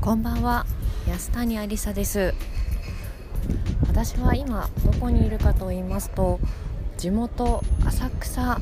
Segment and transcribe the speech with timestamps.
[0.00, 0.64] こんばんは。
[1.06, 2.32] 安谷ありさです。
[3.86, 6.40] 私は今どこにいるかと言いますと
[6.96, 8.58] 地元浅草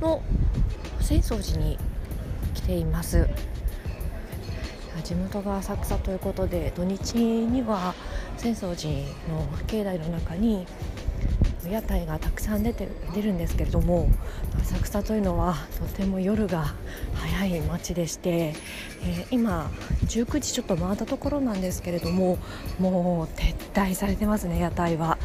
[0.00, 0.22] の
[1.00, 1.76] 浅草寺に
[2.54, 3.28] 来ています
[5.02, 7.92] 地元が浅草ということで土日には
[8.36, 8.92] 浅草寺
[9.28, 10.68] の境内の中に
[11.68, 14.08] 屋台がたくさん出て出るんですけれども
[14.60, 16.74] 浅草というのはとても夜が
[17.14, 19.70] 早い街でして、えー、今
[20.06, 22.38] 19時ちょっと回ったところなんですけれども
[22.78, 25.18] もう撤退されてますね屋台は。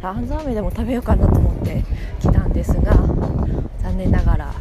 [0.00, 1.84] ランザーメでも食べようかなと思って
[2.20, 2.92] 来たんですが
[3.82, 4.54] 残念ながら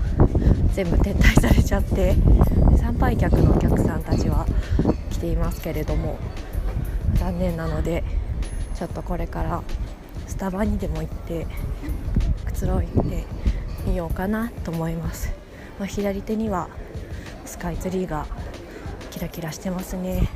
[0.73, 2.15] 全部撤退されちゃって
[2.77, 4.45] 参拝客のお客さんたちは
[5.09, 6.17] 来ていますけれども
[7.15, 8.03] 残念なので
[8.75, 9.63] ちょっとこれから
[10.31, 11.45] スタバにでも行って
[12.45, 13.25] くつろいで
[13.85, 15.29] みようかなと思います、
[15.77, 16.69] まあ、左手には
[17.43, 18.25] スカイツリーが
[19.09, 20.29] キラキラしてますね。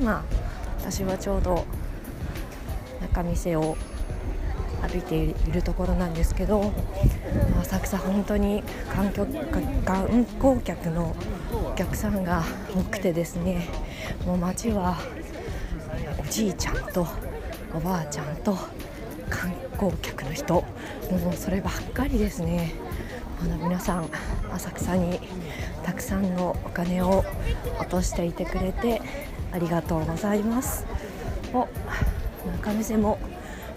[0.00, 0.24] 今
[0.78, 1.64] 私はちょうど
[3.00, 3.76] 中店を
[4.80, 6.72] 歩いているところなんですけど
[7.60, 8.62] 浅草本当に
[8.94, 11.16] 観光客の
[11.52, 12.44] お客さんが
[12.76, 13.66] 多くてですね
[14.24, 14.98] もう街は
[16.20, 17.31] おじいちゃんと
[17.74, 18.56] おばあちゃんと
[19.30, 20.54] 観光客の人。
[20.54, 20.64] も
[21.32, 22.74] うそればっかりですね。
[23.40, 24.08] あの皆さん
[24.52, 25.18] 浅草に
[25.82, 27.24] たくさんのお金を
[27.80, 29.02] 落としていてくれて
[29.52, 30.86] ありがとうございます。
[31.52, 31.68] お
[32.44, 33.18] 中見世も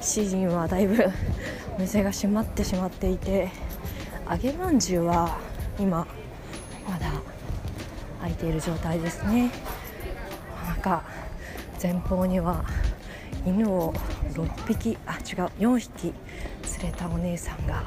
[0.01, 1.05] 7時にはだいぶ
[1.77, 3.49] お店が閉まってしまっていて
[4.29, 5.37] 揚げまんじゅうは
[5.79, 6.05] 今
[6.87, 7.11] まだ
[8.21, 9.51] 開いている状態ですね。
[10.67, 11.03] なんか
[11.81, 12.65] 前方には
[13.45, 13.93] 犬を
[14.33, 15.19] 6匹あ違う
[15.59, 16.13] 4匹
[16.81, 17.83] 連れたお姉さんが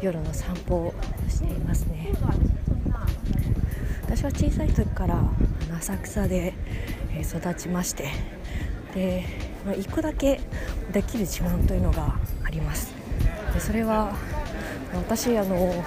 [0.00, 0.94] 夜の散歩を
[1.28, 2.12] していますね。
[4.02, 5.18] 私は小さい時から
[5.78, 6.54] 浅草で
[7.20, 8.10] 育ちまして
[8.94, 9.24] で
[9.66, 10.40] 1個だけ
[10.92, 12.14] できる自慢というのが
[12.44, 12.92] あります。
[13.52, 14.14] でそれは
[14.94, 15.84] 私あの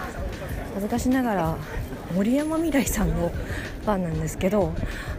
[0.73, 1.57] 恥ずかしながら
[2.15, 3.31] 森山未来さんの
[3.95, 4.73] なんですけど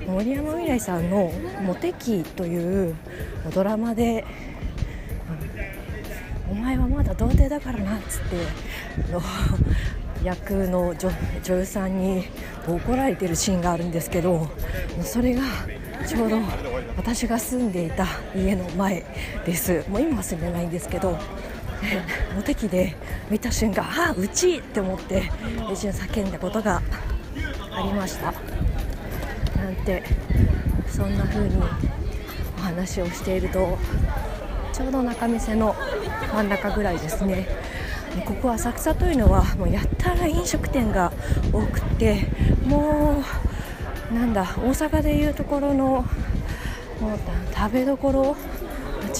[0.07, 1.33] 森山未来さんの
[1.65, 2.95] 「モテキ」という
[3.55, 4.25] ドラマで
[6.51, 9.23] 「お前はまだ童貞だからな」っつっての
[10.23, 11.11] 役の女
[11.49, 12.25] 優さんに
[12.67, 14.49] 怒られてるシーンがあるんですけど
[15.03, 15.43] それが
[16.07, 16.39] ちょうど
[16.97, 19.05] 私が住んでいた家の前
[19.47, 19.85] です。
[19.89, 21.19] もう今は住んでないんですけど
[22.35, 22.97] モテキで
[23.31, 25.31] 見た瞬間ああうちって思って
[25.73, 26.83] 一瞬叫んだことが
[27.73, 28.33] ありました。
[29.61, 30.03] なんて
[30.89, 31.57] そんな風に
[32.59, 33.79] お話をしていると
[34.73, 35.75] ちょうど仲見世の
[36.33, 37.47] 真ん中ぐらいですね。
[38.25, 41.13] ここ浅草というのはもうやったら飲食店が
[41.53, 42.27] 多くて
[42.67, 43.23] も
[44.11, 46.05] うなんだ大阪でいうところの
[47.01, 47.19] もう
[47.55, 48.37] 食べどころ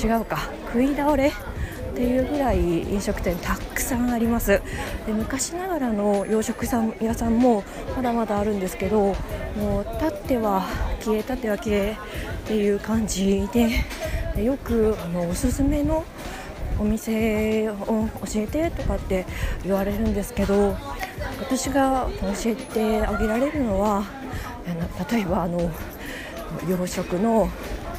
[0.03, 1.33] 違うか食い倒れ
[1.99, 4.63] っていうぐらい飲食店たくさんあります。
[5.05, 7.65] で昔ながらの洋食屋さんも
[7.97, 9.17] まだまだあるんですけど
[9.57, 10.65] もう立っては
[11.01, 11.99] 消え立っては消え
[12.45, 16.05] っていう感じでよくあのおすすめの
[16.79, 17.75] お店を
[18.33, 19.27] 教えてとかって
[19.65, 20.77] 言われるんですけど
[21.41, 24.05] 私が教えてあげられるのは
[25.11, 25.69] 例えばあの
[26.69, 27.49] 洋食の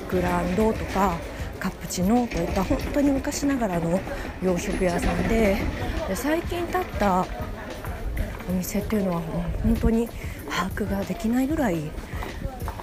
[0.09, 1.17] グランドとか
[1.59, 3.99] カプチノといった本当に昔ながらの
[4.41, 5.57] 洋食屋さんで
[6.07, 7.25] で最近建った
[8.49, 10.07] お店っていうのはもう本当に
[10.49, 11.91] 把握ができないぐらい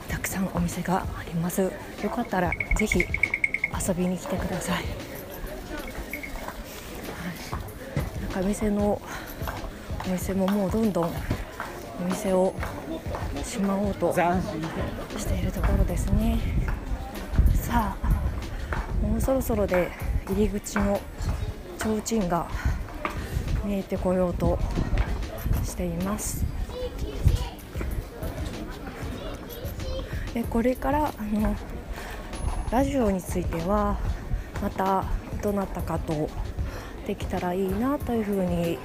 [0.08, 1.62] たくさんお店があります。
[1.62, 1.70] よ
[2.10, 4.84] かったらぜひ遊びに来てください、はい、
[8.22, 9.00] なんか店の
[10.06, 11.10] お店ももうどんどんお
[12.08, 12.54] 店を
[13.42, 16.38] しまおうとしているところですね。
[17.54, 18.25] さあ
[19.02, 19.90] もうそろそろで
[20.28, 21.00] 入り口の
[21.78, 22.48] 提灯が
[23.64, 24.58] 見えてこようと
[25.64, 26.44] しています。
[30.34, 31.56] でこれからあの
[32.70, 33.98] ラジオについては
[34.60, 35.04] また
[35.42, 36.28] どなたかと
[37.06, 38.78] できたらいいなというふうに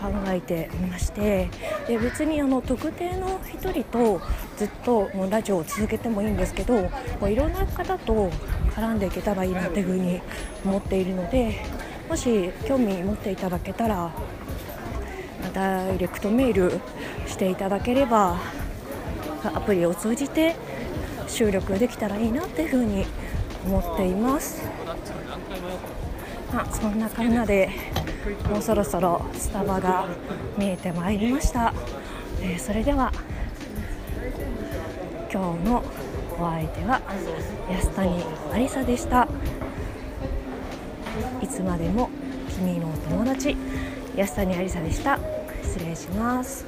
[0.00, 1.50] 考えていまして
[1.86, 4.20] で別にあの特定の1人と
[4.56, 6.88] ずっとラジオを続けてもいいんですけども
[7.26, 8.30] ういろんな方と
[8.74, 10.20] 絡んでいけたらいいなというふうに
[10.64, 11.64] 思っているので
[12.08, 14.10] もし興味持っていただけたら
[15.52, 16.80] ダイレクトメール
[17.26, 18.38] していただければ
[19.44, 20.54] アプリを通じて
[21.26, 23.04] 収録できたらいいなというふうに
[23.64, 24.62] 思っています。
[26.52, 27.70] まあ、そんなこんなで
[28.50, 30.06] もうそろそろスタバが
[30.58, 31.72] 見えてまいりました、
[32.42, 33.10] えー、それでは
[35.32, 35.82] 今日の
[36.38, 37.00] お相手は
[37.70, 39.28] 安谷ありさでした。
[41.40, 42.10] いつまでも
[42.48, 43.56] 君のお友達
[44.16, 45.18] 安谷ありさでした。
[45.62, 46.64] 失礼します。